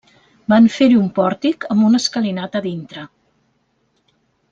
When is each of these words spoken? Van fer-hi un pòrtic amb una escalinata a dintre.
Van 0.53 0.67
fer-hi 0.75 0.95
un 0.99 1.11
pòrtic 1.19 1.67
amb 1.75 1.87
una 1.89 2.01
escalinata 2.05 2.61
a 2.63 2.65
dintre. 2.69 3.05